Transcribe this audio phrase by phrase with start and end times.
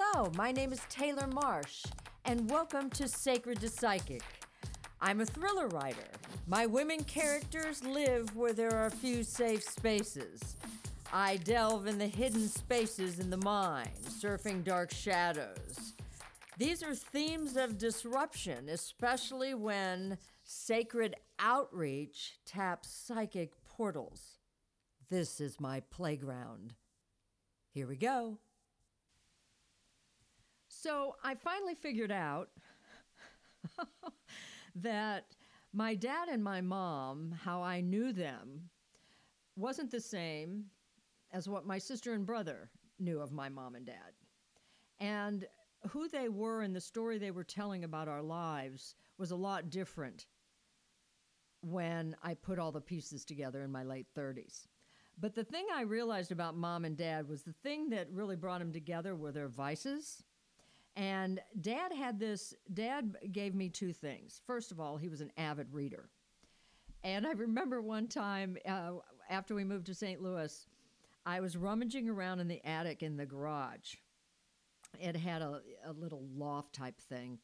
[0.00, 1.82] Hello, my name is Taylor Marsh,
[2.24, 4.22] and welcome to Sacred to Psychic.
[5.00, 6.06] I'm a thriller writer.
[6.46, 10.56] My women characters live where there are few safe spaces.
[11.12, 15.94] I delve in the hidden spaces in the mind, surfing dark shadows.
[16.58, 24.38] These are themes of disruption, especially when sacred outreach taps psychic portals.
[25.10, 26.74] This is my playground.
[27.72, 28.38] Here we go.
[30.80, 32.50] So I finally figured out
[34.76, 35.24] that
[35.72, 38.70] my dad and my mom, how I knew them,
[39.56, 40.66] wasn't the same
[41.32, 44.12] as what my sister and brother knew of my mom and dad.
[45.00, 45.46] And
[45.88, 49.70] who they were and the story they were telling about our lives was a lot
[49.70, 50.26] different
[51.60, 54.68] when I put all the pieces together in my late 30s.
[55.18, 58.60] But the thing I realized about mom and dad was the thing that really brought
[58.60, 60.22] them together were their vices.
[60.98, 64.42] And dad had this, dad gave me two things.
[64.48, 66.10] First of all, he was an avid reader.
[67.04, 68.94] And I remember one time uh,
[69.30, 70.20] after we moved to St.
[70.20, 70.66] Louis,
[71.24, 73.94] I was rummaging around in the attic in the garage.
[74.98, 77.38] It had a, a little loft type thing.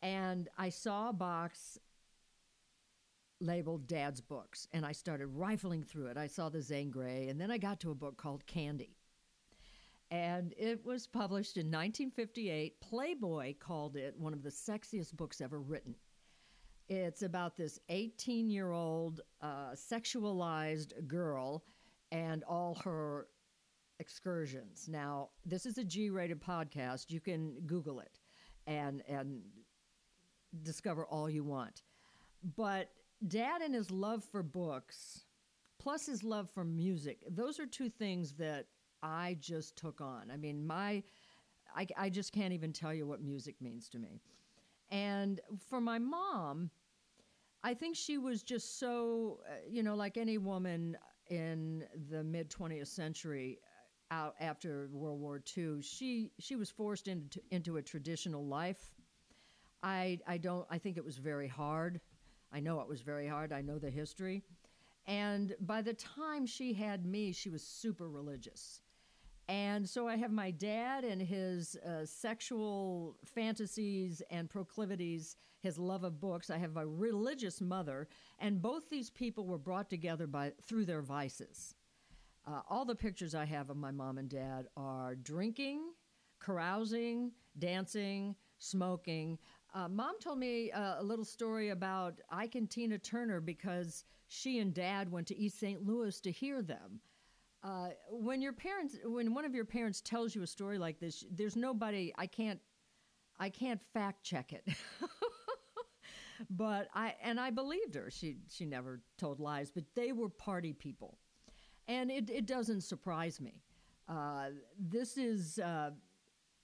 [0.00, 1.80] And I saw a box
[3.40, 6.16] labeled Dad's Books, and I started rifling through it.
[6.16, 8.96] I saw the Zane Grey, and then I got to a book called Candy.
[10.12, 12.78] And it was published in 1958.
[12.82, 15.94] Playboy called it one of the sexiest books ever written.
[16.90, 21.64] It's about this 18 year old uh, sexualized girl
[22.10, 23.28] and all her
[24.00, 24.86] excursions.
[24.86, 27.10] Now, this is a G rated podcast.
[27.10, 28.20] You can Google it
[28.66, 29.40] and, and
[30.62, 31.84] discover all you want.
[32.54, 32.90] But
[33.26, 35.24] dad and his love for books,
[35.78, 38.66] plus his love for music, those are two things that
[39.02, 40.30] I just took on.
[40.32, 41.02] I mean, my,
[41.74, 44.20] I, I just can't even tell you what music means to me.
[44.90, 46.70] And for my mom,
[47.64, 50.96] I think she was just so, uh, you know, like any woman
[51.30, 53.58] in the mid 20th century,
[54.10, 58.92] uh, out after World War II, she she was forced into into a traditional life.
[59.82, 62.00] I I don't I think it was very hard.
[62.52, 63.52] I know it was very hard.
[63.52, 64.42] I know the history.
[65.06, 68.82] And by the time she had me, she was super religious.
[69.48, 76.04] And so I have my dad and his uh, sexual fantasies and proclivities, his love
[76.04, 76.48] of books.
[76.48, 78.08] I have a religious mother,
[78.38, 81.74] and both these people were brought together by through their vices.
[82.46, 85.92] Uh, all the pictures I have of my mom and dad are drinking,
[86.40, 89.38] carousing, dancing, smoking.
[89.74, 94.58] Uh, Mom told me uh, a little story about Ike and Tina Turner because she
[94.58, 95.84] and Dad went to East St.
[95.86, 97.00] Louis to hear them.
[97.64, 101.24] Uh, when your parents, when one of your parents tells you a story like this,
[101.30, 102.12] there's nobody.
[102.18, 102.60] I can't,
[103.38, 104.66] I can't fact check it.
[106.50, 108.10] but I and I believed her.
[108.10, 109.70] She she never told lies.
[109.70, 111.18] But they were party people,
[111.86, 113.62] and it it doesn't surprise me.
[114.08, 115.90] Uh, this is uh,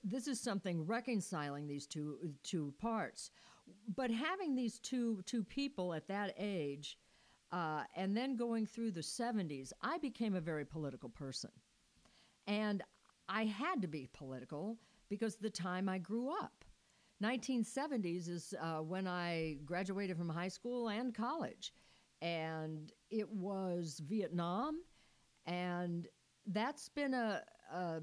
[0.03, 3.31] this is something reconciling these two two parts.
[3.95, 6.99] But having these two two people at that age
[7.51, 11.51] uh, and then going through the 70s, I became a very political person.
[12.47, 12.83] And
[13.29, 14.79] I had to be political
[15.09, 16.65] because the time I grew up.
[17.23, 21.73] 1970s is uh, when I graduated from high school and college.
[22.21, 24.83] And it was Vietnam.
[25.47, 26.07] And
[26.47, 27.43] that's been a,
[27.73, 28.01] a,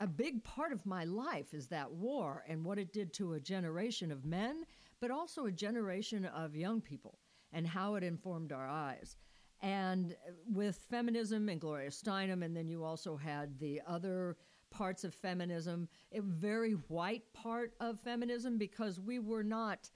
[0.00, 3.40] a big part of my life is that war and what it did to a
[3.40, 4.64] generation of men,
[5.00, 7.18] but also a generation of young people
[7.56, 9.16] and how it informed our eyes.
[9.62, 10.14] And
[10.52, 14.36] with feminism and Gloria Steinem, and then you also had the other
[14.70, 19.90] parts of feminism, a very white part of feminism, because we were not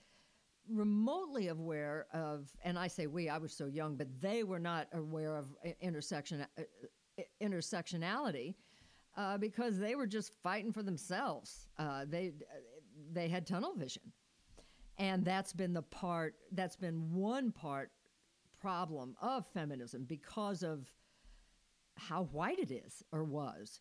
[0.68, 4.88] remotely aware of, and I say we, I was so young, but they were not
[4.94, 8.54] aware of intersection, uh, intersectionality.
[9.16, 11.66] Uh, because they were just fighting for themselves.
[11.78, 12.32] Uh, they
[13.12, 14.04] they had tunnel vision,
[15.00, 17.90] and that's been the part, that's been one part
[18.60, 20.92] problem of feminism because of
[21.96, 23.80] how white it is or was.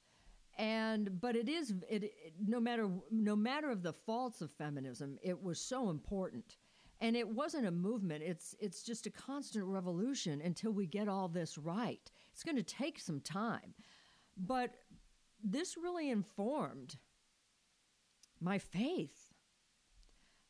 [0.57, 2.13] And but it is it, it,
[2.47, 6.55] no matter no matter of the faults of feminism, it was so important.
[7.01, 8.23] And it wasn't a movement.
[8.23, 12.11] It's it's just a constant revolution until we get all this right.
[12.31, 13.73] It's going to take some time.
[14.37, 14.71] But
[15.43, 16.95] this really informed
[18.39, 19.28] my faith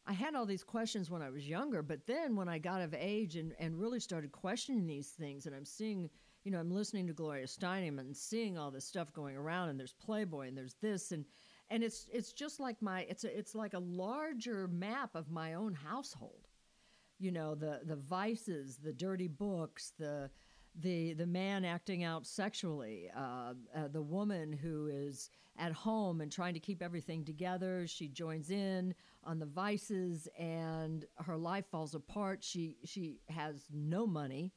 [0.10, 2.96] I had all these questions when I was younger, but then when I got of
[2.98, 6.10] age and, and really started questioning these things, and I'm seeing,
[6.44, 9.80] you know, I'm listening to Gloria Steinem and seeing all this stuff going around, and
[9.80, 11.26] there's Playboy and there's this, and
[11.70, 15.54] and it's it's just like my it's a, it's like a larger map of my
[15.54, 16.48] own household.
[17.20, 20.32] You know, the the vices, the dirty books, the
[20.82, 25.30] the the man acting out sexually, uh, uh, the woman who is
[25.60, 27.86] at home and trying to keep everything together.
[27.86, 32.44] She joins in on the vices, and her life falls apart.
[32.44, 34.54] She she has no money.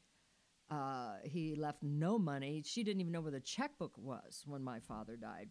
[0.71, 2.63] Uh, he left no money.
[2.65, 5.51] She didn't even know where the checkbook was when my father died.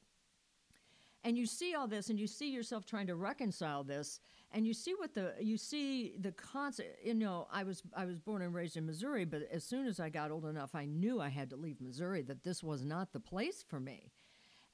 [1.23, 4.19] And you see all this, and you see yourself trying to reconcile this,
[4.51, 7.05] and you see what the you see the concept.
[7.05, 9.99] You know, I was I was born and raised in Missouri, but as soon as
[9.99, 12.23] I got old enough, I knew I had to leave Missouri.
[12.23, 14.11] That this was not the place for me,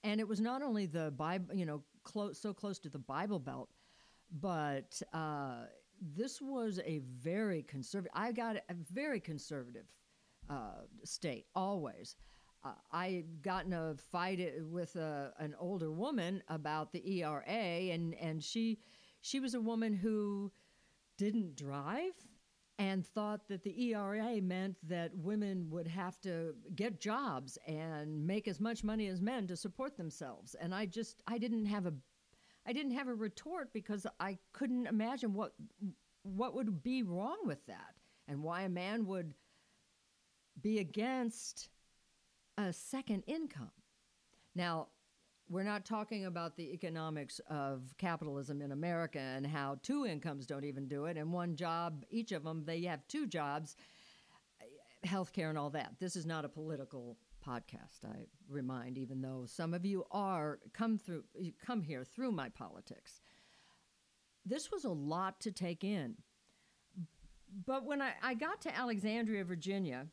[0.04, 3.40] and it was not only the Bible, you know, close so close to the Bible
[3.40, 3.70] Belt,
[4.32, 5.66] but uh,
[6.16, 8.12] this was a very conservative.
[8.16, 9.86] I got a very conservative
[10.50, 12.16] uh, state always.
[12.64, 14.40] Uh, I had gotten a fight
[14.70, 18.80] with a, an older woman about the ERA, and and she
[19.22, 20.52] she was a woman who
[21.18, 22.14] didn't drive
[22.80, 28.48] and thought that the ERA meant that women would have to get jobs and make
[28.48, 30.56] as much money as men to support themselves.
[30.56, 31.94] And I just I didn't have a
[32.68, 35.54] I didn't have a retort because I couldn't imagine what
[36.24, 37.96] what would be wrong with that
[38.28, 39.34] and why a man would
[40.62, 41.70] be against
[42.58, 43.72] a second income.
[44.54, 44.88] Now,
[45.50, 50.66] we're not talking about the economics of capitalism in America and how two incomes don't
[50.66, 53.78] even do it, and one job, each of them, they have two jobs,
[55.06, 55.94] healthcare and all that.
[56.00, 57.18] This is not a political
[57.48, 61.24] podcast, I remind, even though some of you are come through
[61.66, 63.22] come here through my politics.
[64.46, 66.16] This was a lot to take in.
[67.66, 70.08] But when I, I got to Alexandria, Virginia,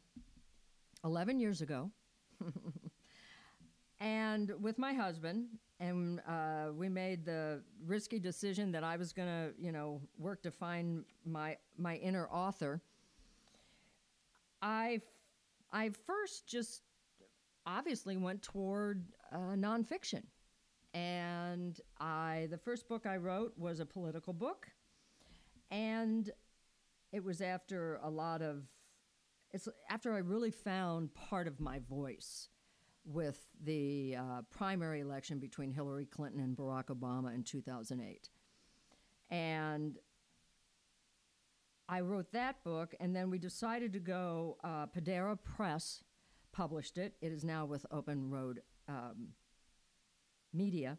[1.05, 1.91] 11 years ago,
[4.01, 5.47] and with my husband,
[5.81, 10.43] and uh, we made the risky decision that I was going to, you know, work
[10.43, 12.81] to find my my inner author.
[14.63, 15.01] I
[15.73, 16.83] I first just
[17.67, 20.23] obviously went toward uh, nonfiction,
[20.93, 24.69] and I the first book I wrote was a political book,
[25.71, 26.31] and
[27.13, 28.65] it was after a lot of
[29.53, 32.49] it's after I really found part of my voice
[33.05, 38.31] with the uh, primary election between Hillary Clinton and Barack Obama in 2008.
[39.31, 39.99] And
[41.89, 44.57] I wrote that book, and then we decided to go.
[44.65, 46.03] Uh, Pradera Press
[46.55, 47.15] published it.
[47.21, 49.29] It is now with Open Road um,
[50.53, 50.97] Media.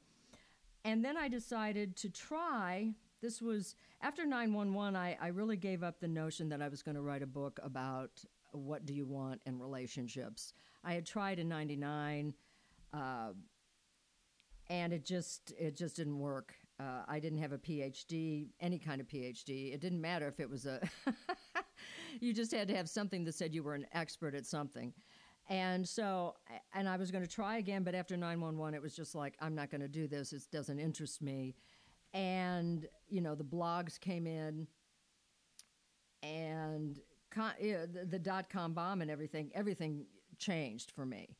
[0.83, 2.93] And then I decided to try.
[3.21, 6.95] This was after 911, I, I really gave up the notion that I was going
[6.95, 10.53] to write a book about what do you want in relationships.
[10.83, 12.33] I had tried in 99
[12.93, 13.31] uh,
[14.69, 16.53] and it just it just didn't work.
[16.79, 19.73] Uh, I didn't have a PhD, any kind of PhD.
[19.73, 20.81] It didn't matter if it was a.
[22.19, 24.93] you just had to have something that said you were an expert at something.
[25.47, 26.35] And so,
[26.73, 29.53] and I was going to try again, but after 911, it was just like, I'm
[29.53, 30.33] not going to do this.
[30.33, 31.55] It doesn't interest me.
[32.13, 34.67] And, you know, the blogs came in,
[36.23, 36.99] and
[37.29, 40.05] con, the, the dot com bomb and everything, everything
[40.37, 41.35] changed for me.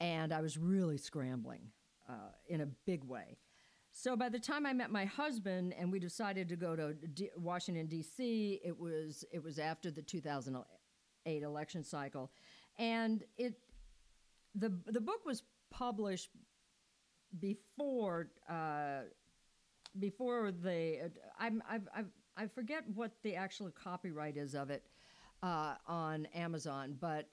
[0.00, 1.70] And I was really scrambling
[2.08, 3.38] uh, in a big way.
[3.92, 7.30] So by the time I met my husband and we decided to go to D-
[7.36, 12.30] Washington D.C., it was it was after the 2008 election cycle,
[12.78, 13.54] and it
[14.54, 16.30] the the book was published
[17.40, 19.02] before uh,
[19.98, 24.84] before the I'm I've, I've, I forget what the actual copyright is of it,
[25.42, 27.28] uh, on Amazon, but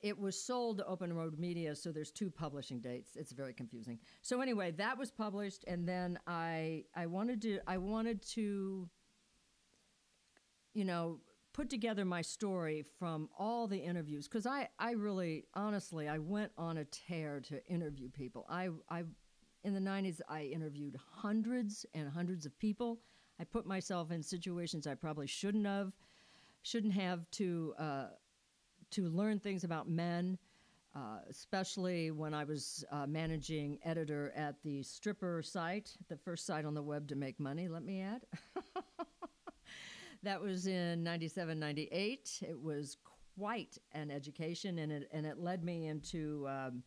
[0.00, 3.14] it was sold to Open Road Media, so there's two publishing dates.
[3.14, 3.98] It's very confusing.
[4.20, 8.88] So anyway, that was published, and then I I wanted to I wanted to
[10.74, 11.20] you know
[11.52, 16.52] put together my story from all the interviews because I I really honestly I went
[16.56, 18.46] on a tear to interview people.
[18.48, 19.04] I I
[19.64, 23.00] in the 90s I interviewed hundreds and hundreds of people.
[23.40, 25.92] I put myself in situations I probably shouldn't have
[26.62, 28.06] shouldn't have to uh,
[28.90, 30.38] to learn things about men,
[30.94, 36.64] uh, especially when I was uh, managing editor at the stripper site, the first site
[36.64, 37.68] on the web to make money.
[37.68, 38.26] Let me add.
[40.22, 42.42] that was in 97, 98.
[42.42, 42.96] It was
[43.38, 46.82] quite an education, and it and it led me into um,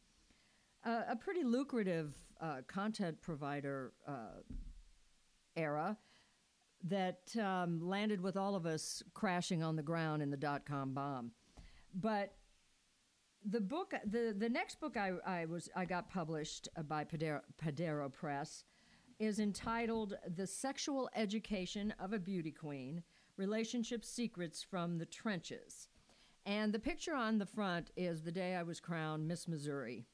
[0.83, 4.41] a, a, pretty lucrative uh, content provider uh,
[5.55, 5.97] era
[6.83, 10.93] that um, landed with all of us crashing on the ground in the dot com
[10.93, 11.31] bomb.
[11.93, 12.35] But
[13.47, 18.11] the book, the, the next book I, I was I got published by Pradera, Pradera
[18.11, 18.63] Press
[19.19, 23.01] is entitled The Sexual Education of a Beauty Queen
[23.37, 25.89] Relationship Secrets from the Trenches.
[26.45, 30.05] And the picture on the front is the day I was crowned Miss Missouri.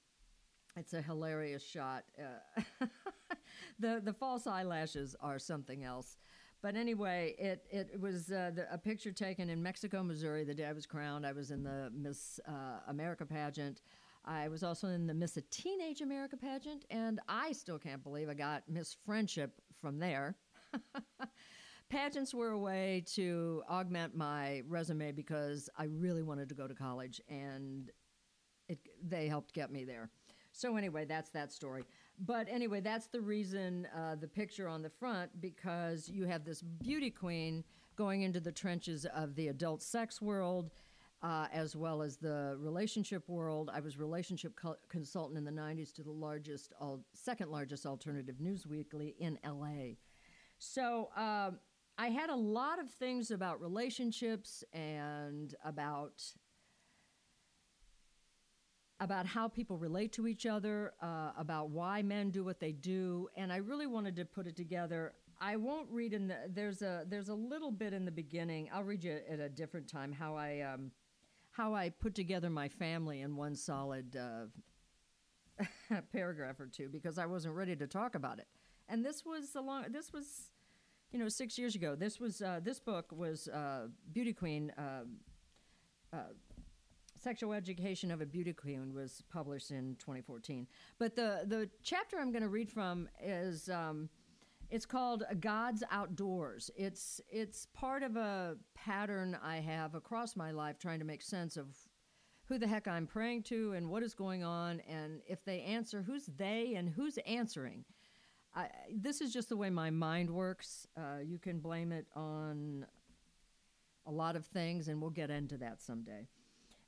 [0.78, 2.06] It's a hilarious shot.
[2.18, 2.86] Uh,
[3.80, 6.18] the the false eyelashes are something else.
[6.62, 10.66] But anyway, it it was uh, the, a picture taken in Mexico, Missouri, the day
[10.66, 11.26] I was crowned.
[11.26, 13.82] I was in the Miss uh, America pageant.
[14.24, 18.30] I was also in the Miss a Teenage America pageant, and I still can't believe
[18.30, 20.36] I got Miss Friendship from there.
[21.92, 26.74] Pageants were a way to augment my resume because I really wanted to go to
[26.74, 27.92] college, and
[28.70, 30.10] it, they helped get me there.
[30.54, 31.84] So anyway, that's that story.
[32.18, 36.62] But anyway, that's the reason uh, the picture on the front because you have this
[36.62, 37.62] beauty queen
[37.98, 40.72] going into the trenches of the adult sex world.
[41.24, 43.70] Uh, as well as the relationship world.
[43.72, 48.40] I was relationship co- consultant in the 90s to the largest, al- second largest alternative
[48.40, 49.98] news weekly in LA.
[50.58, 51.52] So uh,
[51.98, 56.24] I had a lot of things about relationships and about
[59.00, 63.28] about how people relate to each other, uh, about why men do what they do,
[63.36, 65.14] and I really wanted to put it together.
[65.40, 68.70] I won't read in the there's a there's a little bit in the beginning.
[68.72, 70.92] I'll read you at a different time how I um,
[71.50, 74.46] how I put together my family in one solid uh,
[76.14, 78.48] paragraph or two because I wasn't ready to talk about it.
[78.88, 80.52] And this was a long this was
[81.12, 81.96] you know six years ago.
[81.96, 84.72] This was uh, this book was uh, Beauty Queen.
[84.78, 85.04] Uh,
[86.14, 86.18] uh,
[87.22, 90.66] Sexual Education of a Beauty Queen was published in 2014.
[90.98, 94.10] But the, the chapter I'm going to read from is um,
[94.72, 96.72] it's called God's Outdoors.
[96.76, 101.58] It's it's part of a pattern I have across my life trying to make sense
[101.58, 101.68] of
[102.46, 106.02] who the heck I'm praying to and what is going on and if they answer
[106.02, 107.86] who's they and who's answering.
[108.54, 110.88] I, this is just the way my mind works.
[110.98, 112.86] Uh, you can blame it on
[114.06, 116.28] a lot of things, and we'll get into that someday.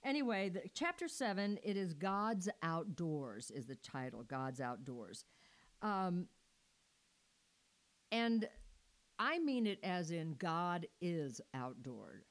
[0.03, 5.24] Anyway, the, chapter seven, it is God's Outdoors, is the title, God's Outdoors.
[5.82, 6.27] Um,
[8.12, 8.50] and
[9.17, 12.24] I mean it as in God is outdoor,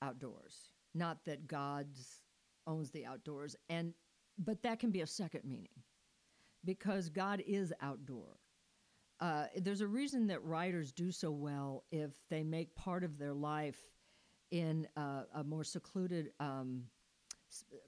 [0.00, 1.88] outdoors, not that God
[2.66, 3.56] owns the outdoors.
[3.68, 3.92] And
[4.38, 5.82] but that can be a second meaning,
[6.64, 8.38] because God is outdoor.
[9.22, 13.32] Uh, there's a reason that writers do so well if they make part of their
[13.32, 13.78] life
[14.50, 16.82] in uh, a more secluded um,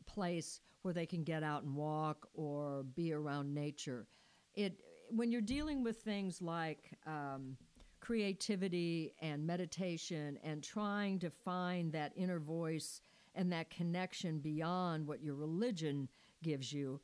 [0.06, 4.06] place where they can get out and walk or be around nature.
[4.54, 4.78] It
[5.10, 7.56] when you're dealing with things like um,
[7.98, 13.00] creativity and meditation and trying to find that inner voice
[13.34, 16.08] and that connection beyond what your religion
[16.44, 17.00] gives you,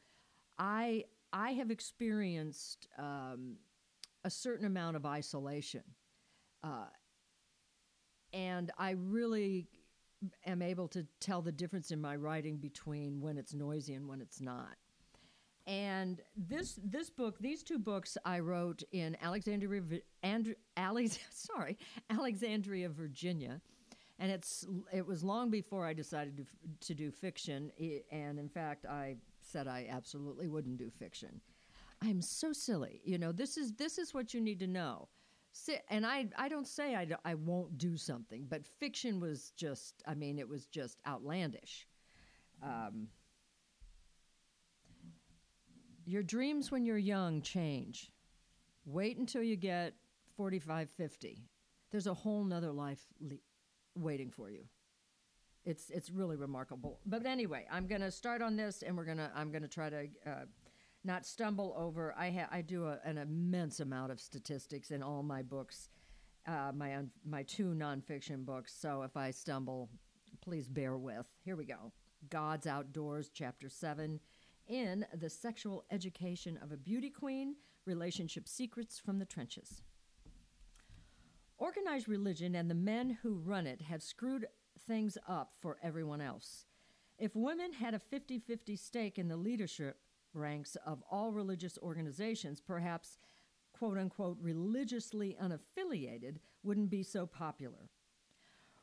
[0.56, 3.56] I I have experienced um,
[4.25, 5.83] a certain amount of isolation,
[6.62, 6.87] uh,
[8.33, 9.69] and I really
[10.47, 14.21] am able to tell the difference in my writing between when it's noisy and when
[14.21, 14.77] it's not.
[15.67, 19.83] And this this book, these two books, I wrote in Alexandria,
[20.23, 23.61] and, Alex, sorry, Alexandria, Virginia,
[24.19, 26.47] and it's it was long before I decided to
[26.89, 27.71] to do fiction.
[28.11, 31.41] And in fact, I said I absolutely wouldn't do fiction.
[32.02, 33.33] I'm so silly, you know.
[33.33, 35.09] This is this is what you need to know
[35.88, 40.14] and I, I don't say I, I won't do something, but fiction was just, I
[40.14, 41.87] mean, it was just outlandish.
[42.62, 43.09] Um,
[46.07, 48.12] your dreams when you're young change.
[48.87, 49.95] Wait until you get
[50.37, 51.42] 45, 50.
[51.90, 53.37] There's a whole nother life le-
[53.95, 54.64] waiting for you.
[55.64, 57.00] It's, it's really remarkable.
[57.04, 59.69] But anyway, I'm going to start on this and we're going to, I'm going to
[59.69, 60.30] try to uh,
[61.04, 62.14] not stumble over.
[62.16, 65.88] I ha- I do a, an immense amount of statistics in all my books,
[66.47, 68.75] uh, my un- my two nonfiction books.
[68.78, 69.88] So if I stumble,
[70.40, 71.26] please bear with.
[71.45, 71.92] Here we go.
[72.28, 74.21] God's Outdoors, Chapter Seven,
[74.69, 79.83] in the Sexual Education of a Beauty Queen: Relationship Secrets from the Trenches.
[81.57, 84.47] Organized religion and the men who run it have screwed
[84.87, 86.64] things up for everyone else.
[87.19, 89.99] If women had a 50 50 stake in the leadership
[90.34, 93.18] ranks of all religious organizations, perhaps
[93.72, 97.88] quote unquote religiously unaffiliated, wouldn't be so popular.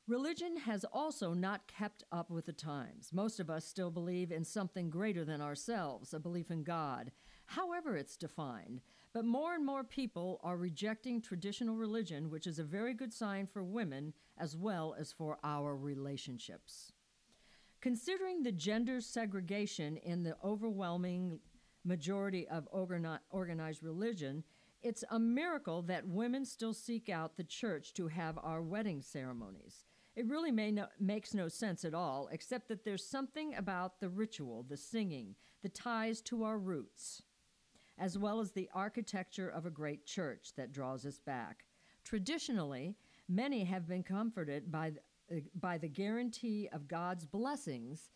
[0.07, 3.09] Religion has also not kept up with the times.
[3.11, 7.11] Most of us still believe in something greater than ourselves, a belief in God,
[7.45, 8.81] however it's defined.
[9.13, 13.47] But more and more people are rejecting traditional religion, which is a very good sign
[13.47, 16.93] for women as well as for our relationships.
[17.79, 21.39] Considering the gender segregation in the overwhelming
[21.85, 24.43] majority of organized religion,
[24.83, 29.85] It's a miracle that women still seek out the church to have our wedding ceremonies.
[30.15, 34.65] It really no, makes no sense at all, except that there's something about the ritual,
[34.67, 37.21] the singing, the ties to our roots,
[37.97, 41.65] as well as the architecture of a great church that draws us back.
[42.03, 42.95] Traditionally,
[43.27, 44.93] many have been comforted by
[45.53, 48.11] by the guarantee of God's blessings,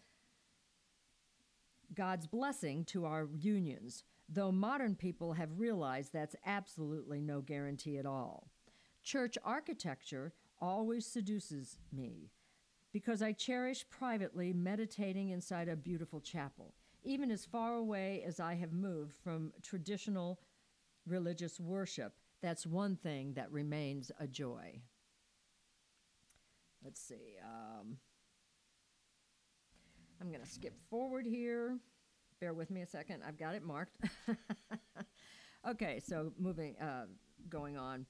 [1.93, 8.05] God's blessing to our unions, though modern people have realized that's absolutely no guarantee at
[8.05, 8.49] all.
[9.03, 12.29] Church architecture always seduces me
[12.93, 18.55] because I cherish privately meditating inside a beautiful chapel, even as far away as I
[18.55, 20.39] have moved from traditional
[21.05, 22.13] religious worship.
[22.41, 24.81] That's one thing that remains a joy.
[26.83, 27.37] Let's see.
[27.43, 27.97] Um,
[30.19, 31.77] I'm going to skip forward here.
[32.39, 33.21] Bear with me a second.
[33.27, 33.97] I've got it marked.
[35.69, 37.05] okay, so moving, uh,
[37.49, 38.05] going on.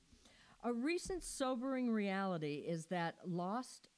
[0.64, 3.90] A recent sobering reality is that lost.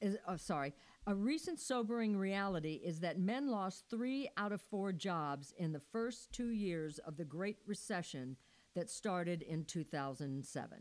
[0.00, 0.74] Is, oh, sorry.
[1.06, 5.82] A recent sobering reality is that men lost three out of four jobs in the
[5.92, 8.36] first two years of the Great Recession
[8.74, 10.78] that started in 2007.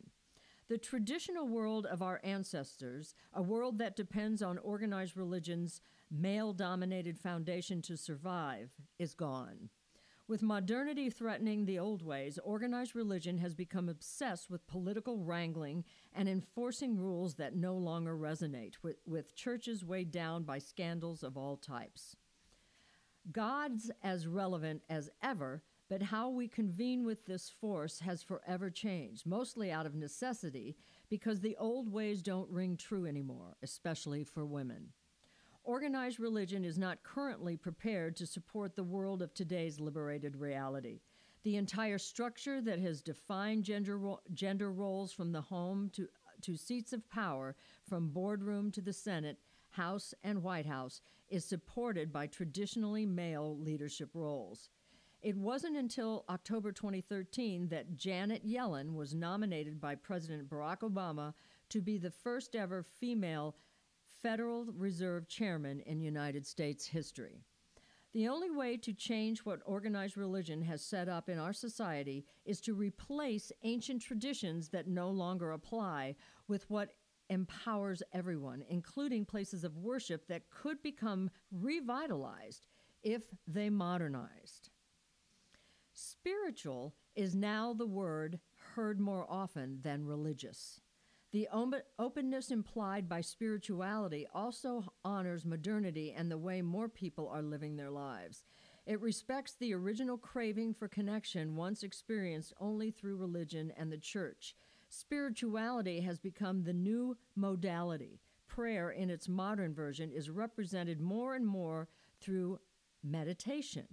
[0.71, 7.19] The traditional world of our ancestors, a world that depends on organized religion's male dominated
[7.19, 9.67] foundation to survive, is gone.
[10.29, 16.29] With modernity threatening the old ways, organized religion has become obsessed with political wrangling and
[16.29, 21.57] enforcing rules that no longer resonate, with, with churches weighed down by scandals of all
[21.57, 22.15] types.
[23.29, 29.25] God's as relevant as ever, but how we convene with this force has forever changed,
[29.25, 30.77] mostly out of necessity,
[31.09, 34.87] because the old ways don't ring true anymore, especially for women.
[35.65, 41.01] Organized religion is not currently prepared to support the world of today's liberated reality.
[41.43, 46.07] The entire structure that has defined gender, ro- gender roles from the home to,
[46.43, 49.39] to seats of power, from boardroom to the Senate,
[49.71, 54.69] House, and White House, is supported by traditionally male leadership roles.
[55.21, 61.35] It wasn't until October 2013 that Janet Yellen was nominated by President Barack Obama
[61.69, 63.55] to be the first ever female
[64.23, 67.43] Federal Reserve Chairman in United States history.
[68.13, 72.59] The only way to change what organized religion has set up in our society is
[72.61, 76.15] to replace ancient traditions that no longer apply
[76.47, 76.95] with what
[77.29, 82.65] empowers everyone, including places of worship that could become revitalized
[83.03, 84.70] if they modernized.
[86.21, 88.39] Spiritual is now the word
[88.75, 90.79] heard more often than religious.
[91.31, 91.47] The
[91.97, 97.89] openness implied by spirituality also honors modernity and the way more people are living their
[97.89, 98.43] lives.
[98.85, 104.55] It respects the original craving for connection once experienced only through religion and the church.
[104.89, 108.19] Spirituality has become the new modality.
[108.47, 111.87] Prayer, in its modern version, is represented more and more
[112.19, 112.59] through
[113.03, 113.87] meditation.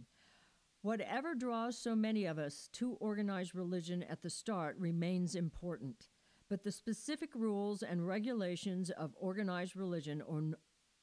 [0.89, 6.09] Whatever draws so many of us to organized religion at the start remains important,
[6.49, 10.23] but the specific rules and regulations of organized religion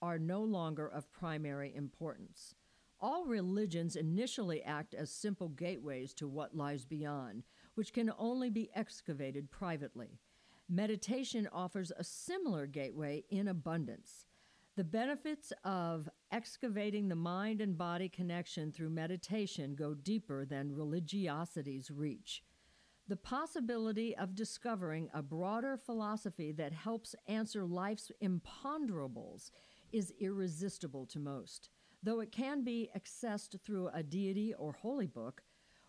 [0.02, 2.56] are, no longer of primary importance.
[3.00, 7.44] All religions initially act as simple gateways to what lies beyond,
[7.76, 10.20] which can only be excavated privately.
[10.68, 14.26] Meditation offers a similar gateway in abundance.
[14.76, 21.90] The benefits of excavating the mind and body connection through meditation go deeper than religiosity's
[21.90, 22.44] reach.
[23.08, 29.52] The possibility of discovering a broader philosophy that helps answer life's imponderables
[29.94, 31.70] is irresistible to most.
[32.04, 35.44] Though it can be accessed through a deity or holy book,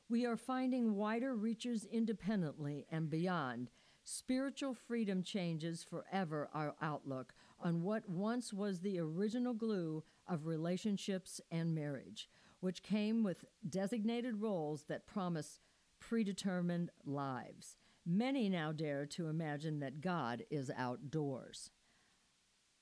[0.09, 3.71] we are finding wider reaches independently and beyond.
[4.05, 11.41] Spiritual freedom changes forever our outlook on what once was the original glue of relationships
[11.51, 12.29] and marriage,
[12.61, 15.61] which came with designated roles that promise
[16.01, 17.77] predetermined lives.
[18.05, 21.71] Many now dare to imagine that God is outdoors.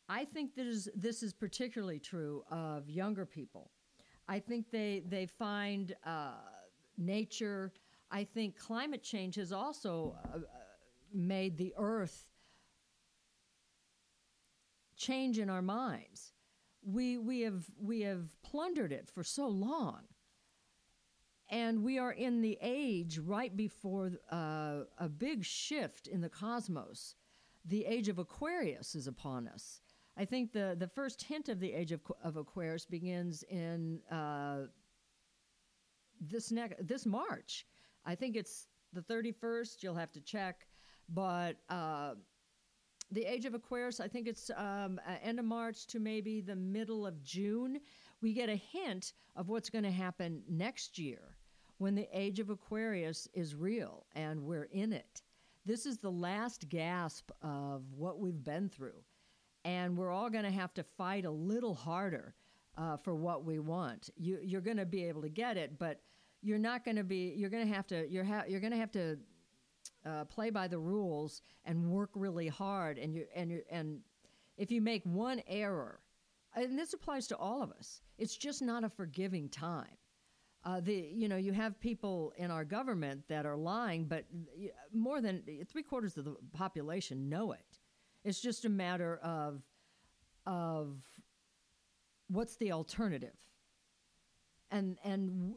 [0.09, 3.71] I think this is, this is particularly true of younger people.
[4.29, 6.33] I think they, they find uh,
[6.99, 7.73] nature,
[8.11, 10.39] I think climate change has also uh,
[11.13, 12.27] made the earth
[15.05, 16.33] change in our minds.
[16.83, 20.03] We, we, have, we have plundered it for so long.
[21.51, 27.14] And we are in the age right before uh, a big shift in the cosmos.
[27.67, 29.81] The age of Aquarius is upon us.
[30.17, 34.67] I think the, the first hint of the age of, of Aquarius begins in uh,
[36.21, 37.67] this, ne- this March.
[38.07, 39.83] I think it's the 31st.
[39.83, 40.67] You'll have to check.
[41.09, 42.14] But uh,
[43.14, 47.07] the age of Aquarius, I think it's um, end of March to maybe the middle
[47.07, 47.81] of June.
[48.20, 51.37] We get a hint of what's going to happen next year
[51.79, 55.22] when the age of Aquarius is real and we're in it.
[55.64, 59.03] This is the last gasp of what we've been through.
[59.64, 62.35] And we're all going to have to fight a little harder
[62.77, 64.11] uh, for what we want.
[64.16, 66.00] You, you're going to be able to get it, but
[66.42, 67.33] you're not going to be.
[67.37, 68.07] You're going to have to.
[68.11, 69.18] You're ha- you're going to have to
[70.05, 72.99] uh, play by the rules and work really hard.
[72.99, 74.01] And you and you and
[74.57, 76.01] if you make one error,
[76.55, 79.97] and this applies to all of us, it's just not a forgiving time.
[80.64, 84.25] Uh, the you know you have people in our government that are lying, but
[84.93, 87.79] more than three quarters of the population know it.
[88.25, 89.62] It's just a matter of
[90.47, 90.97] of
[92.29, 93.37] what's the alternative,
[94.71, 95.57] and and w-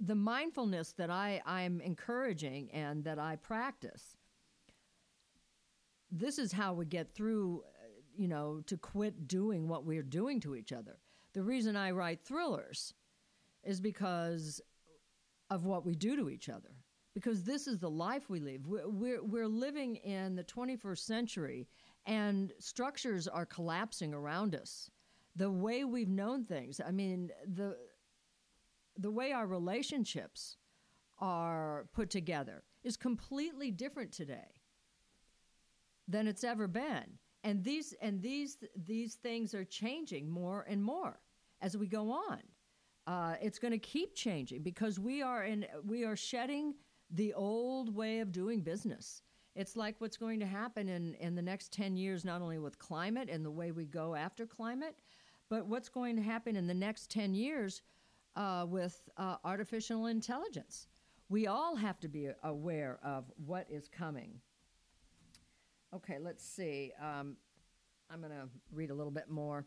[0.00, 4.16] the mindfulness that I I'm encouraging and that I practice.
[6.10, 10.40] This is how we get through, uh, you know, to quit doing what we're doing
[10.40, 10.98] to each other.
[11.34, 12.94] The reason I write thrillers
[13.62, 14.60] is because
[15.50, 16.70] of what we do to each other.
[17.14, 18.66] Because this is the life we live.
[18.66, 21.68] We're, we're, we're living in the 21st century,
[22.06, 24.90] and structures are collapsing around us.
[25.36, 27.76] The way we've known things, I mean, the,
[29.00, 30.56] the way our relationships
[31.18, 34.60] are put together is completely different today
[36.08, 37.18] than it's ever been.
[37.44, 41.20] And these and these these things are changing more and more
[41.62, 42.40] as we go on.
[43.06, 46.74] Uh, it's going to keep changing because we are in we are shedding
[47.10, 49.22] the old way of doing business.
[49.56, 52.78] It's like what's going to happen in, in the next 10 years, not only with
[52.78, 54.96] climate and the way we go after climate,
[55.48, 57.82] but what's going to happen in the next 10 years
[58.36, 60.88] uh, with uh, artificial intelligence.
[61.28, 64.40] We all have to be aware of what is coming.
[65.94, 66.92] Okay, let's see.
[67.00, 67.36] Um,
[68.10, 69.66] I'm going to read a little bit more.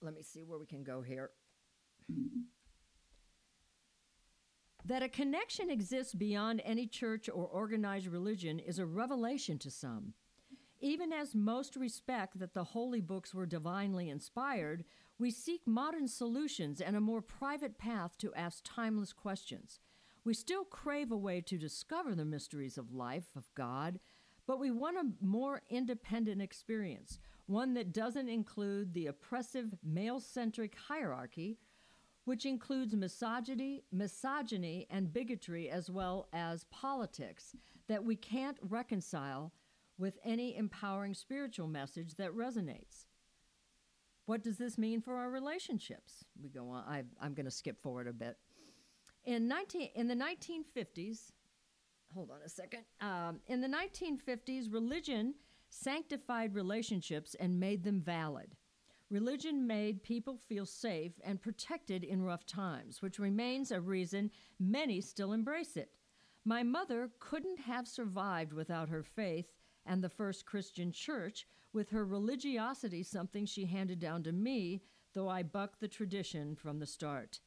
[0.00, 1.30] Let me see where we can go here.
[4.84, 10.12] That a connection exists beyond any church or organized religion is a revelation to some.
[10.80, 14.84] Even as most respect that the holy books were divinely inspired,
[15.18, 19.80] we seek modern solutions and a more private path to ask timeless questions.
[20.24, 24.00] We still crave a way to discover the mysteries of life, of God,
[24.46, 30.74] but we want a more independent experience, one that doesn't include the oppressive male centric
[30.88, 31.58] hierarchy
[32.24, 37.54] which includes misogyny, misogyny and bigotry as well as politics
[37.86, 39.52] that we can't reconcile
[39.98, 43.04] with any empowering spiritual message that resonates.
[44.26, 46.24] What does this mean for our relationships?
[46.42, 46.84] We go on.
[46.88, 48.36] I, am going to skip forward a bit.
[49.24, 51.32] In 19 in the 1950s,
[52.14, 52.84] hold on a second.
[53.00, 55.34] Um, in the 1950s, religion
[55.70, 58.56] sanctified relationships and made them valid.
[59.10, 65.00] Religion made people feel safe and protected in rough times, which remains a reason many
[65.00, 65.90] still embrace it.
[66.44, 69.52] My mother couldn't have survived without her faith
[69.86, 74.82] and the first Christian church, with her religiosity something she handed down to me,
[75.12, 77.40] though I bucked the tradition from the start.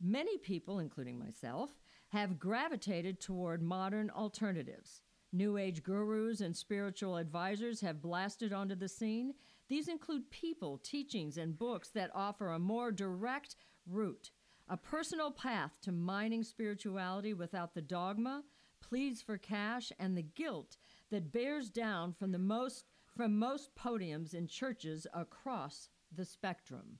[0.00, 5.00] Many people, including myself, have gravitated toward modern alternatives.
[5.32, 9.32] New Age gurus and spiritual advisors have blasted onto the scene,
[9.68, 14.30] these include people, teachings, and books that offer a more direct route,
[14.68, 18.42] a personal path to mining spirituality without the dogma,
[18.80, 20.76] pleas for cash, and the guilt
[21.10, 22.84] that bears down from the most
[23.16, 26.98] from most podiums in churches across the spectrum.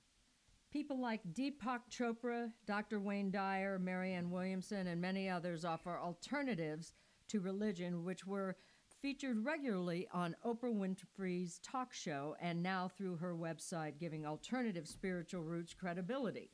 [0.71, 2.99] People like Deepak Chopra, Dr.
[2.99, 6.93] Wayne Dyer, Marianne Williamson, and many others offer alternatives
[7.27, 8.55] to religion which were
[9.01, 15.43] featured regularly on Oprah Winfrey's talk show and now through her website, giving alternative spiritual
[15.43, 16.51] roots credibility.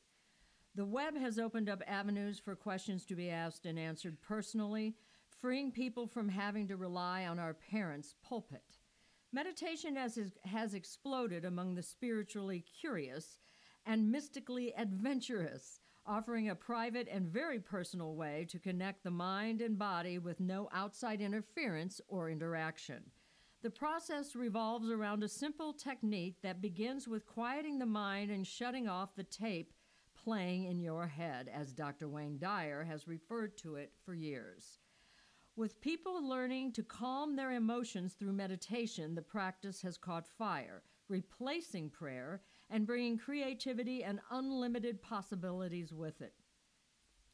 [0.76, 4.96] The web has opened up avenues for questions to be asked and answered personally,
[5.40, 8.79] freeing people from having to rely on our parents' pulpit.
[9.32, 13.38] Meditation has, has exploded among the spiritually curious
[13.86, 19.78] and mystically adventurous, offering a private and very personal way to connect the mind and
[19.78, 23.04] body with no outside interference or interaction.
[23.62, 28.88] The process revolves around a simple technique that begins with quieting the mind and shutting
[28.88, 29.74] off the tape
[30.16, 32.08] playing in your head, as Dr.
[32.10, 34.80] Wayne Dyer has referred to it for years.
[35.56, 41.90] With people learning to calm their emotions through meditation, the practice has caught fire, replacing
[41.90, 46.34] prayer and bringing creativity and unlimited possibilities with it.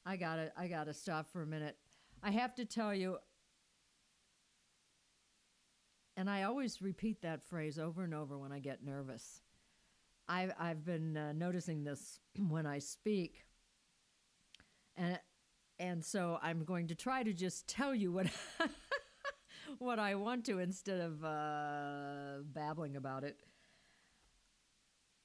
[0.05, 1.77] I gotta I gotta stop for a minute.
[2.23, 3.17] I have to tell you,
[6.15, 9.41] and I always repeat that phrase over and over when I get nervous.
[10.27, 13.45] I've I've been uh, noticing this when I speak,
[14.95, 15.19] and
[15.79, 18.27] and so I'm going to try to just tell you what
[19.79, 23.39] what I want to instead of uh, babbling about it.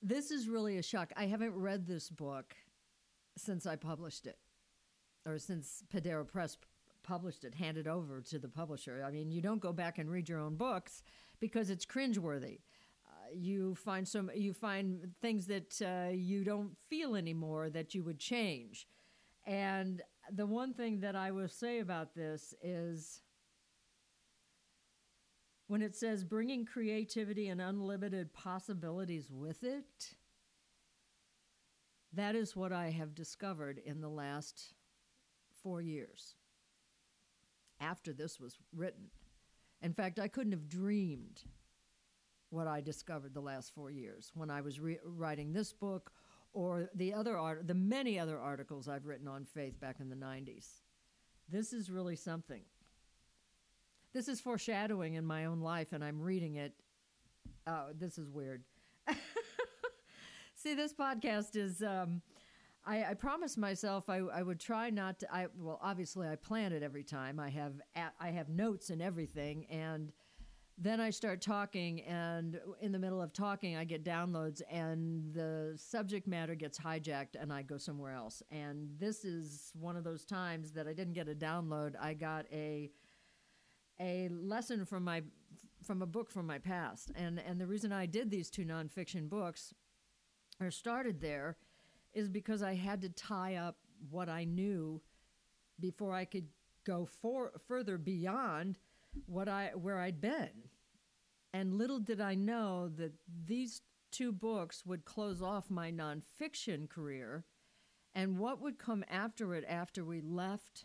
[0.02, 1.12] This is really a shock.
[1.16, 2.54] I haven't read this book
[3.36, 4.38] since I published it,
[5.26, 6.56] or since Padero Press
[7.02, 9.04] published it, handed over to the publisher.
[9.06, 11.02] I mean, you don't go back and read your own books
[11.38, 12.60] because it's cringeworthy.
[13.06, 18.02] Uh, you find some, you find things that uh, you don't feel anymore that you
[18.04, 18.86] would change.
[19.46, 23.22] And the one thing that I will say about this is
[25.66, 30.14] when it says bringing creativity and unlimited possibilities with it,
[32.12, 34.74] that is what I have discovered in the last
[35.62, 36.34] four years
[37.80, 39.10] after this was written.
[39.82, 41.42] In fact, I couldn't have dreamed
[42.50, 46.10] what I discovered the last four years when I was re- writing this book
[46.52, 50.16] or the other art, the many other articles I've written on faith back in the
[50.16, 50.66] 90s.
[51.48, 52.62] This is really something.
[54.12, 56.74] This is foreshadowing in my own life, and I'm reading it.
[57.66, 58.64] Oh, this is weird.
[60.54, 61.82] See, this podcast is.
[61.82, 62.22] Um,
[62.84, 65.32] I, I promised myself I, I would try not to.
[65.32, 67.38] I well, obviously, I plan it every time.
[67.38, 67.74] I have
[68.18, 70.12] I have notes and everything, and
[70.82, 75.74] then I start talking, and in the middle of talking, I get downloads, and the
[75.76, 78.42] subject matter gets hijacked, and I go somewhere else.
[78.50, 81.94] And this is one of those times that I didn't get a download.
[82.00, 82.90] I got a
[84.00, 85.22] a lesson from my
[85.84, 87.12] from a book from my past.
[87.14, 89.74] And and the reason I did these two nonfiction books
[90.60, 91.58] or started there
[92.14, 93.76] is because I had to tie up
[94.08, 95.02] what I knew
[95.78, 96.48] before I could
[96.84, 98.78] go for, further beyond
[99.26, 100.68] what I where I'd been.
[101.52, 103.12] And little did I know that
[103.46, 107.44] these two books would close off my nonfiction career
[108.14, 110.84] and what would come after it after we left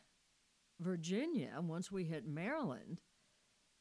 [0.80, 3.02] Virginia, once we hit Maryland,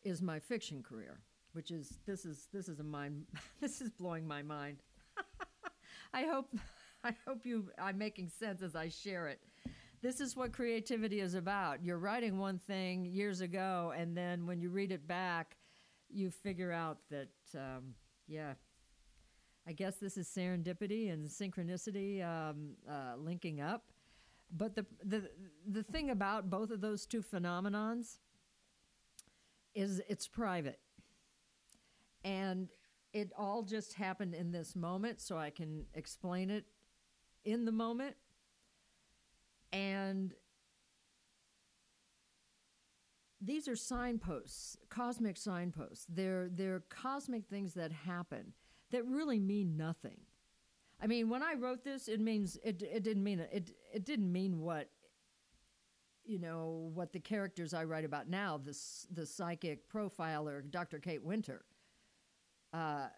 [0.02, 1.20] is my fiction career,
[1.52, 3.24] which is this is this is a mind
[3.60, 4.82] this is blowing my mind.
[6.14, 6.54] I hope
[7.04, 9.40] I hope you I'm making sense as I share it.
[10.04, 11.82] This is what creativity is about.
[11.82, 15.56] You're writing one thing years ago, and then when you read it back,
[16.10, 17.94] you figure out that um,
[18.28, 18.52] yeah,
[19.66, 23.92] I guess this is serendipity and synchronicity um, uh, linking up.
[24.54, 25.30] But the, the
[25.66, 28.18] the thing about both of those two phenomenons
[29.74, 30.80] is it's private.
[32.26, 32.68] And
[33.14, 36.66] it all just happened in this moment, so I can explain it
[37.46, 38.16] in the moment.
[39.74, 40.32] And
[43.40, 46.06] these are signposts, cosmic signposts.
[46.08, 48.52] They're, they're cosmic things that happen
[48.92, 50.20] that really mean nothing.
[51.02, 53.72] I mean, when I wrote this, it means it, it didn't mean it.
[53.92, 54.88] It didn't mean what
[56.24, 58.58] you know what the characters I write about now.
[58.58, 60.98] This the psychic profiler, Dr.
[60.98, 61.64] Kate Winter.
[62.72, 63.08] Uh,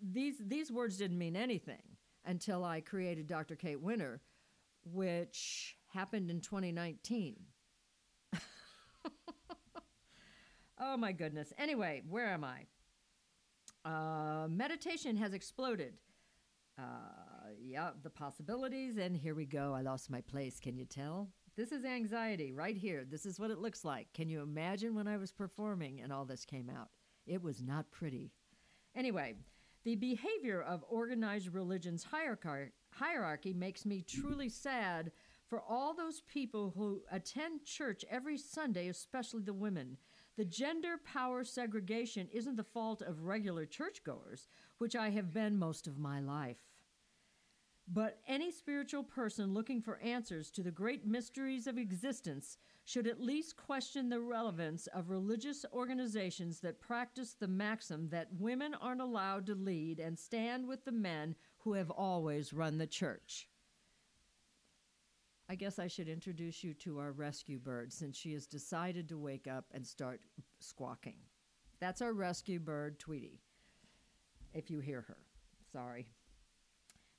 [0.00, 1.82] these these words didn't mean anything
[2.24, 3.56] until I created Dr.
[3.56, 4.20] Kate Winter,
[4.84, 7.36] which happened in 2019.
[10.80, 11.52] oh my goodness.
[11.58, 12.66] Anyway, where am I?
[13.84, 15.94] Uh, meditation has exploded.
[16.78, 16.82] Uh,
[17.60, 19.74] yeah, the possibilities, and here we go.
[19.74, 20.60] I lost my place.
[20.60, 21.28] Can you tell?
[21.56, 23.04] This is anxiety right here.
[23.04, 24.12] This is what it looks like.
[24.14, 26.88] Can you imagine when I was performing and all this came out?
[27.26, 28.32] It was not pretty.
[28.94, 29.34] Anyway,
[29.84, 35.12] the behavior of organized religion's hierarchy, hierarchy makes me truly sad
[35.48, 39.96] for all those people who attend church every Sunday, especially the women.
[40.36, 44.48] The gender power segregation isn't the fault of regular churchgoers,
[44.78, 46.58] which I have been most of my life.
[47.92, 53.20] But any spiritual person looking for answers to the great mysteries of existence should at
[53.20, 59.44] least question the relevance of religious organizations that practice the maxim that women aren't allowed
[59.46, 63.48] to lead and stand with the men who have always run the church.
[65.48, 69.18] I guess I should introduce you to our rescue bird since she has decided to
[69.18, 70.20] wake up and start
[70.60, 71.16] squawking.
[71.80, 73.40] That's our rescue bird, Tweety,
[74.54, 75.16] if you hear her.
[75.72, 76.06] Sorry.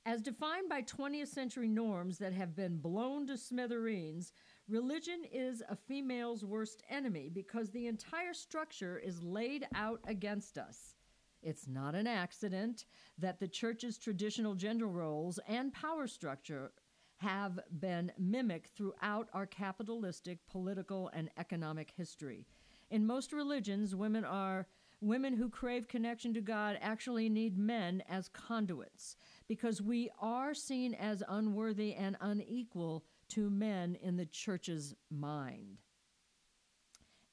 [0.04, 4.32] As defined by 20th century norms that have been blown to smithereens,
[4.68, 10.96] religion is a female's worst enemy because the entire structure is laid out against us.
[11.42, 12.84] It's not an accident
[13.18, 16.72] that the church's traditional gender roles and power structure
[17.16, 22.46] have been mimicked throughout our capitalistic political and economic history.
[22.90, 24.66] In most religions, women are
[25.00, 29.16] women who crave connection to God actually need men as conduits
[29.48, 35.78] because we are seen as unworthy and unequal to men in the church's mind.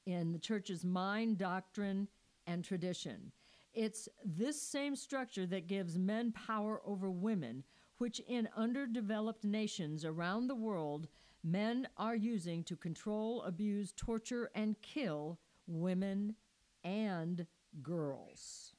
[0.06, 2.08] In the church's mind, doctrine,
[2.46, 3.32] and tradition.
[3.72, 7.64] It's this same structure that gives men power over women
[8.00, 11.06] which in underdeveloped nations around the world
[11.44, 16.34] men are using to control, abuse, torture, and kill women
[16.82, 17.46] and
[17.82, 18.74] girls.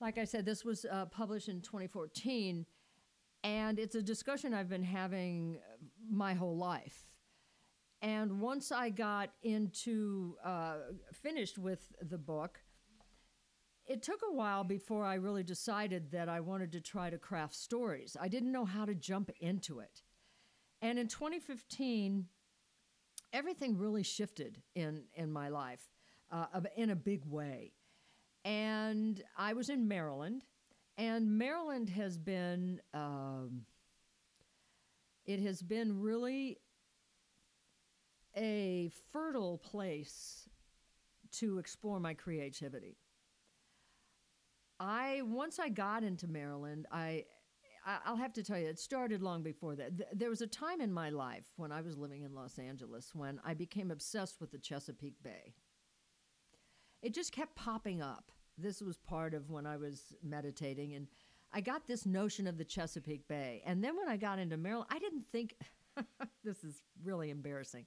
[0.00, 2.66] Like I said, this was uh, published in 2014,
[3.44, 5.58] and it's a discussion I've been having
[6.10, 7.09] my whole life.
[8.02, 10.76] And once I got into, uh,
[11.12, 12.60] finished with the book,
[13.86, 17.54] it took a while before I really decided that I wanted to try to craft
[17.54, 18.16] stories.
[18.18, 20.02] I didn't know how to jump into it.
[20.80, 22.26] And in 2015,
[23.32, 25.90] everything really shifted in, in my life
[26.30, 27.72] uh, in a big way.
[28.44, 30.44] And I was in Maryland,
[30.96, 33.62] and Maryland has been, um,
[35.26, 36.58] it has been really
[38.36, 40.48] a fertile place
[41.32, 42.96] to explore my creativity.
[44.78, 47.24] I once I got into Maryland, I
[47.86, 50.18] I'll have to tell you, it started long before that.
[50.18, 53.40] There was a time in my life when I was living in Los Angeles when
[53.44, 55.54] I became obsessed with the Chesapeake Bay.
[57.02, 58.30] It just kept popping up.
[58.58, 61.06] This was part of when I was meditating, and
[61.52, 63.62] I got this notion of the Chesapeake Bay.
[63.64, 65.56] And then when I got into Maryland, I didn't think
[66.44, 67.86] this is really embarrassing.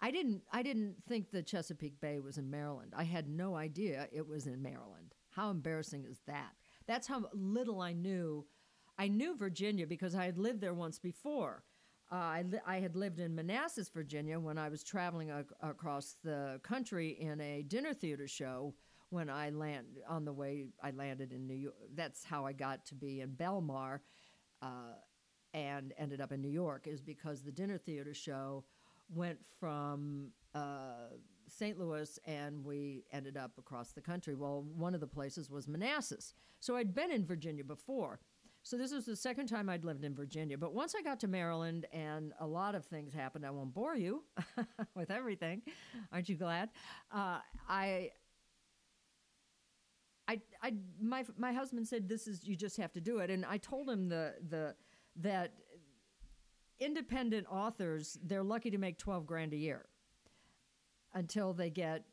[0.00, 2.92] I didn't I didn't think the Chesapeake Bay was in Maryland.
[2.96, 5.14] I had no idea it was in Maryland.
[5.30, 6.52] How embarrassing is that?
[6.86, 8.46] That's how little I knew.
[8.98, 11.64] I knew Virginia because I had lived there once before.
[12.10, 16.16] Uh, I, li- I had lived in Manassas, Virginia, when I was traveling ac- across
[16.22, 18.74] the country in a dinner theater show.
[19.10, 21.76] When I land on the way, I landed in New York.
[21.94, 24.00] That's how I got to be in Belmar,
[24.62, 24.94] uh,
[25.54, 26.86] and ended up in New York.
[26.86, 28.64] Is because the dinner theater show
[29.08, 31.10] went from uh,
[31.48, 31.78] St.
[31.78, 34.34] Louis and we ended up across the country.
[34.34, 36.34] Well, one of the places was Manassas.
[36.60, 38.20] So I'd been in Virginia before.
[38.62, 40.58] So this was the second time I'd lived in Virginia.
[40.58, 43.94] But once I got to Maryland and a lot of things happened, I won't bore
[43.94, 44.24] you
[44.96, 45.62] with everything.
[46.12, 46.70] Aren't you glad?
[47.14, 47.38] Uh,
[47.68, 48.10] I.
[50.28, 53.46] I, I, my, my husband said, "This is you just have to do it," and
[53.46, 54.74] I told him the the
[55.20, 55.52] that
[56.78, 59.86] independent authors they're lucky to make twelve grand a year
[61.14, 62.04] until they get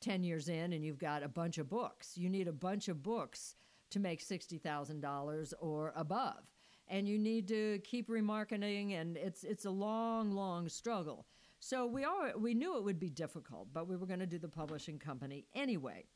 [0.00, 2.16] 10 years in and you've got a bunch of books.
[2.16, 3.56] You need a bunch of books
[3.90, 6.42] to make $60,000 or above.
[6.88, 11.26] And you need to keep remarketing and it's it's a long long struggle.
[11.60, 14.38] So we are we knew it would be difficult, but we were going to do
[14.38, 16.06] the publishing company anyway.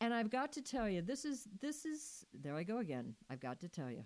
[0.00, 3.14] And I've got to tell you, this is this is there I go again.
[3.28, 4.04] I've got to tell you.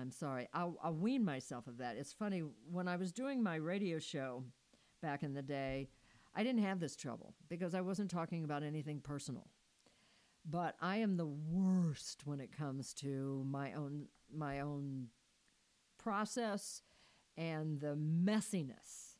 [0.00, 0.48] I'm sorry.
[0.54, 1.96] I'll, I'll wean myself of that.
[1.96, 4.44] It's funny when I was doing my radio show
[5.02, 5.88] back in the day.
[6.34, 9.48] I didn't have this trouble because I wasn't talking about anything personal.
[10.48, 15.08] But I am the worst when it comes to my own my own
[15.98, 16.82] process
[17.36, 19.16] and the messiness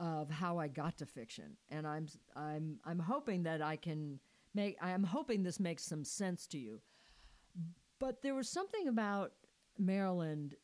[0.00, 1.56] of how I got to fiction.
[1.68, 4.18] And I'm I'm I'm hoping that I can
[4.54, 6.80] make I am hoping this makes some sense to you.
[7.98, 9.32] But there was something about
[9.78, 10.56] Maryland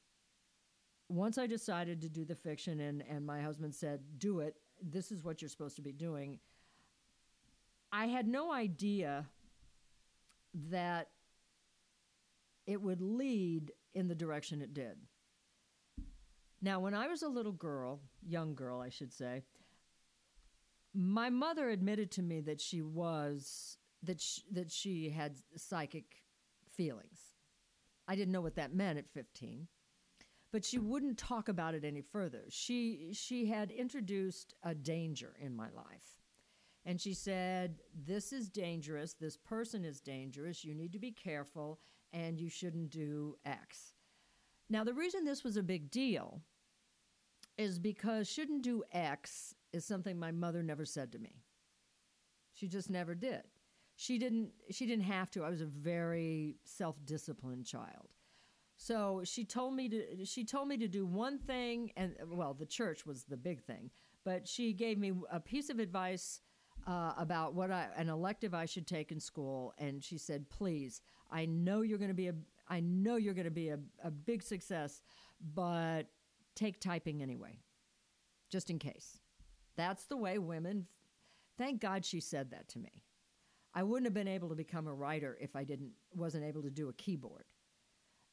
[1.12, 5.12] once I decided to do the fiction and, and my husband said, do it, this
[5.12, 6.38] is what you're supposed to be doing.
[7.92, 9.26] I had no idea
[10.70, 11.10] that
[12.66, 14.96] it would lead in the direction it did.
[16.62, 19.42] Now, when I was a little girl, young girl, I should say,
[20.94, 26.04] my mother admitted to me that she was that she, that she had psychic
[26.74, 27.31] feelings.
[28.08, 29.68] I didn't know what that meant at 15
[30.52, 32.44] but she wouldn't talk about it any further.
[32.50, 36.20] She she had introduced a danger in my life.
[36.84, 39.14] And she said, This is dangerous.
[39.14, 40.64] This person is dangerous.
[40.64, 41.80] You need to be careful
[42.12, 43.94] and you shouldn't do X.
[44.68, 46.42] Now, the reason this was a big deal
[47.56, 51.42] is because shouldn't do X is something my mother never said to me.
[52.52, 53.42] She just never did.
[54.02, 55.44] She didn't she didn't have to.
[55.44, 58.08] I was a very self-disciplined child.
[58.76, 62.66] So she told me to she told me to do one thing and well the
[62.66, 63.92] church was the big thing,
[64.24, 66.40] but she gave me a piece of advice
[66.84, 71.00] uh, about what I, an elective I should take in school, and she said, "Please,
[71.30, 72.34] I know you're going to be a,
[72.68, 75.00] I know you're going to be a, a big success,
[75.54, 76.08] but
[76.56, 77.60] take typing anyway,
[78.50, 79.20] just in case."
[79.76, 80.88] That's the way women.
[81.56, 83.04] Thank God she said that to me.
[83.74, 86.70] I wouldn't have been able to become a writer if I didn't wasn't able to
[86.70, 87.44] do a keyboard.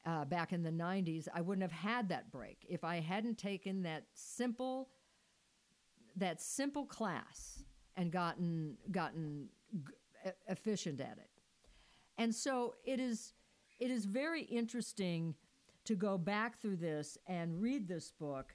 [0.05, 3.83] Uh, back in the 90s, I wouldn't have had that break if I hadn't taken
[3.83, 4.89] that simple
[6.15, 7.63] that simple class
[7.95, 9.49] and gotten gotten
[9.85, 11.29] g- efficient at it.
[12.17, 13.33] And so it is
[13.79, 15.35] it is very interesting
[15.85, 18.53] to go back through this and read this book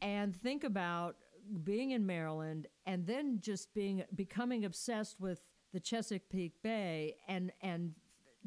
[0.00, 1.16] and think about
[1.64, 5.40] being in Maryland and then just being becoming obsessed with
[5.72, 7.94] the Chesapeake Bay and and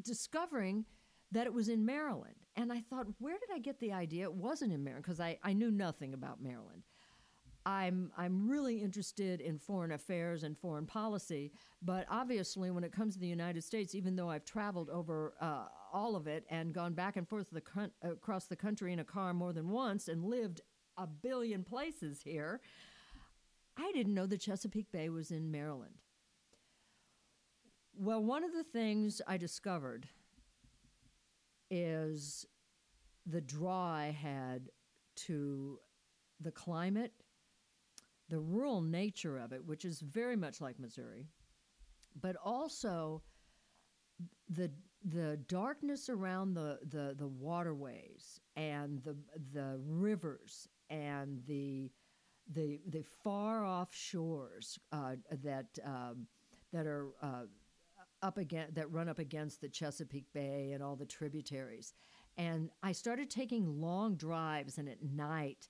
[0.00, 0.84] discovering
[1.30, 2.34] that it was in Maryland.
[2.56, 5.04] And I thought, where did I get the idea it wasn't in Maryland?
[5.04, 6.82] Because I, I knew nothing about Maryland.
[7.64, 13.14] I'm I'm really interested in foreign affairs and foreign policy, but obviously, when it comes
[13.14, 16.94] to the United States, even though I've traveled over uh, all of it and gone
[16.94, 17.62] back and forth the
[18.02, 20.60] across the country in a car more than once and lived
[20.96, 22.60] a billion places here,
[23.76, 25.94] I didn't know the Chesapeake Bay was in Maryland.
[27.96, 30.08] Well, one of the things I discovered
[31.70, 32.46] is
[33.26, 34.70] the draw I had
[35.14, 35.78] to
[36.40, 37.12] the climate
[38.32, 41.26] the rural nature of it, which is very much like Missouri,
[42.18, 43.22] but also
[44.48, 44.70] the
[45.04, 49.16] the darkness around the, the, the waterways and the
[49.52, 51.90] the rivers and the
[52.54, 56.26] the the far off shores uh, that um,
[56.72, 57.42] that are uh,
[58.22, 61.94] up against that run up against the Chesapeake Bay and all the tributaries,
[62.36, 65.68] and I started taking long drives and at night,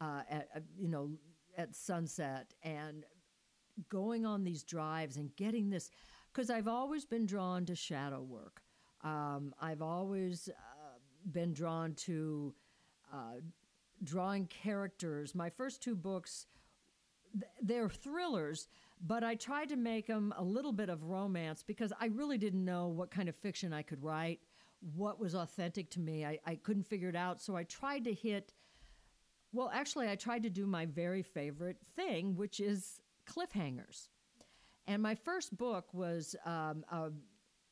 [0.00, 0.48] uh, at,
[0.78, 1.10] you know
[1.56, 3.04] at sunset and
[3.88, 5.90] going on these drives and getting this
[6.32, 8.62] because I've always been drawn to shadow work.
[9.02, 10.98] Um, I've always uh,
[11.32, 12.54] been drawn to
[13.12, 13.40] uh,
[14.04, 15.34] drawing characters.
[15.34, 16.46] My first two books,
[17.32, 18.68] th- they're thrillers,
[19.06, 22.64] but I tried to make them a little bit of romance because I really didn't
[22.64, 24.40] know what kind of fiction I could write,
[24.94, 26.24] what was authentic to me.
[26.24, 27.40] I, I couldn't figure it out.
[27.40, 28.52] So I tried to hit
[29.52, 34.08] well, actually, I tried to do my very favorite thing, which is cliffhangers.
[34.86, 37.10] And my first book was um, a,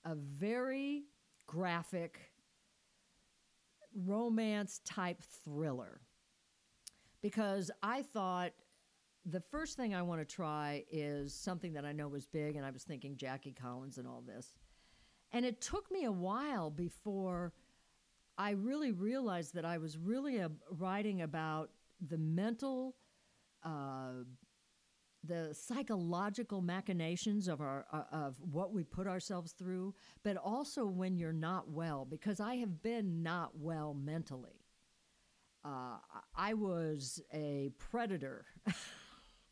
[0.05, 1.05] a very
[1.47, 2.19] graphic
[3.95, 6.01] romance type thriller
[7.23, 8.53] because I thought
[9.31, 12.65] the first thing I want to try is something that I know was big, and
[12.65, 14.55] I was thinking Jackie Collins and all this.
[15.33, 17.53] And it took me a while before
[18.39, 21.71] I really realized that I was really a, writing about
[22.01, 22.97] the mental,
[23.63, 24.25] uh,
[25.25, 31.19] the psychological machinations of our uh, of what we put ourselves through, but also when
[31.19, 32.07] you're not well.
[32.07, 34.65] Because I have been not well mentally.
[35.65, 35.99] Uh,
[36.35, 38.47] I was a predator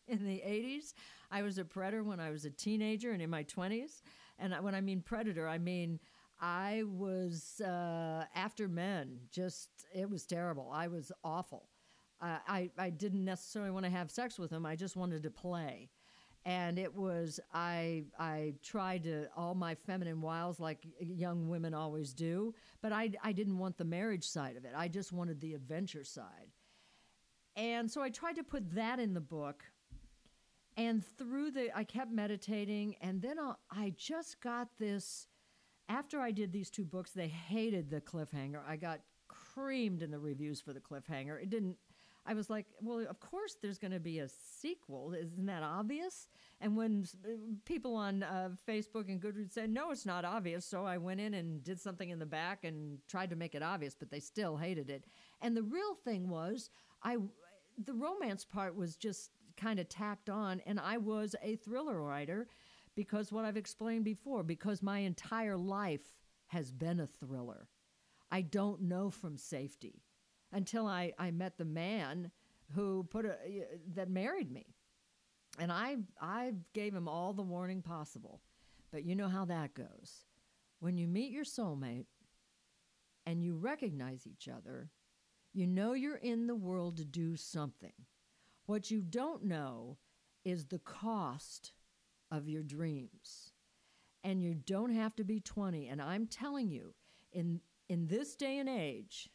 [0.09, 0.95] in the 80s.
[1.31, 4.03] I was a predator when I was a teenager and in my 20s.
[4.39, 5.99] And when I mean predator, I mean
[6.41, 9.19] I was uh, after men.
[9.31, 10.71] Just, it was terrible.
[10.73, 11.69] I was awful.
[12.21, 14.65] Uh, I, I didn't necessarily want to have sex with them.
[14.65, 15.91] I just wanted to play.
[16.45, 22.15] And it was, I, I tried to, all my feminine wiles like young women always
[22.15, 24.71] do, but I, I didn't want the marriage side of it.
[24.77, 26.53] I just wanted the adventure side.
[27.57, 29.65] And so I tried to put that in the book.
[30.77, 32.97] And through the, I kept meditating.
[33.01, 35.27] And then i I just got this
[35.89, 38.61] after I did these two books, they hated the cliffhanger.
[38.67, 41.41] I got creamed in the reviews for the cliffhanger.
[41.41, 41.77] It didn't.
[42.29, 45.13] I was like, well, of course there's going to be a sequel.
[45.13, 46.27] Isn't that obvious?
[46.61, 47.07] And when
[47.65, 50.67] people on uh, Facebook and Goodreads said, no, it's not obvious.
[50.67, 53.63] So I went in and did something in the back and tried to make it
[53.63, 55.05] obvious, but they still hated it.
[55.41, 56.69] And the real thing was,
[57.05, 57.19] I,
[57.79, 62.49] the romance part was just kind of tacked on, and I was a thriller writer
[62.95, 66.15] because what I've explained before, because my entire life
[66.49, 67.69] has been a thriller.
[68.31, 70.03] I don't know from safety
[70.53, 72.31] until I, I met the man
[72.75, 73.37] who put a
[73.95, 74.75] that married me.
[75.59, 78.41] And I I gave him all the warning possible.
[78.91, 80.25] But you know how that goes.
[80.81, 82.07] When you meet your soulmate
[83.25, 84.91] and you recognize each other,
[85.53, 87.93] you know you're in the world to do something.
[88.67, 89.97] What you don't know
[90.45, 91.73] is the cost
[92.31, 93.53] of your dreams.
[94.25, 95.87] And you don't have to be 20.
[95.87, 96.95] And I'm telling you,
[97.33, 99.31] in, in this day and age,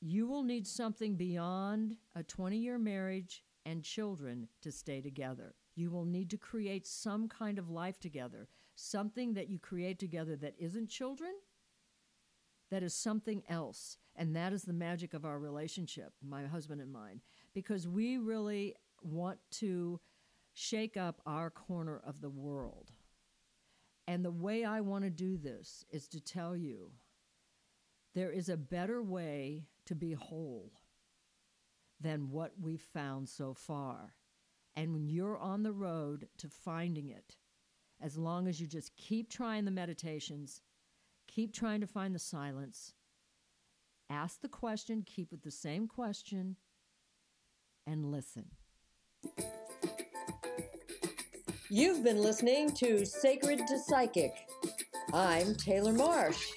[0.00, 5.54] you will need something beyond a 20 year marriage and children to stay together.
[5.74, 10.36] You will need to create some kind of life together, something that you create together
[10.36, 11.32] that isn't children,
[12.70, 13.98] that is something else.
[14.16, 17.20] And that is the magic of our relationship, my husband and mine,
[17.54, 20.00] because we really want to
[20.54, 22.90] shake up our corner of the world.
[24.06, 26.90] And the way I want to do this is to tell you
[28.14, 30.72] there is a better way to be whole
[32.00, 34.14] than what we've found so far.
[34.76, 37.36] And when you're on the road to finding it,
[38.00, 40.60] as long as you just keep trying the meditations,
[41.26, 42.92] keep trying to find the silence,
[44.10, 46.56] ask the question, keep with the same question,
[47.86, 48.46] and listen.
[51.70, 54.32] You've been listening to Sacred to Psychic.
[55.12, 56.52] I'm Taylor Marsh.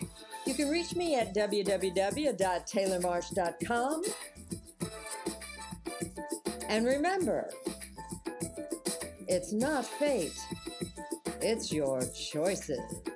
[0.46, 4.04] You can reach me at www.taylormarsh.com.
[6.70, 7.50] And remember,
[9.28, 10.38] it's not fate,
[11.42, 12.02] it's your
[12.32, 13.07] choices.